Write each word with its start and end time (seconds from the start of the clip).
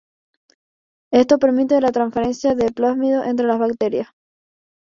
Esto 1.11 1.37
permite 1.37 1.79
la 1.79 1.91
transferencia 1.91 2.55
de 2.55 2.71
plásmidos 2.71 3.27
entre 3.27 3.45
las 3.45 3.59
bacterias. 3.59 4.07